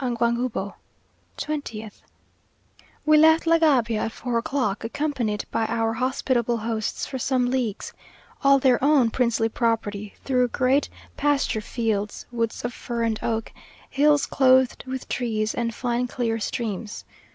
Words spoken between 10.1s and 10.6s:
through